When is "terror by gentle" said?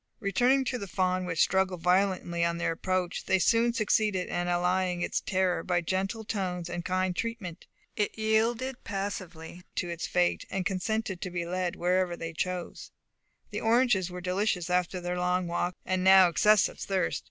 5.21-6.23